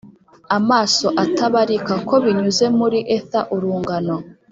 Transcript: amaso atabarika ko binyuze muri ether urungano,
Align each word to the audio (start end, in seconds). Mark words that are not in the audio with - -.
amaso 0.57 1.07
atabarika 1.23 1.93
ko 2.07 2.15
binyuze 2.23 2.65
muri 2.79 2.99
ether 3.15 3.45
urungano, 3.55 4.15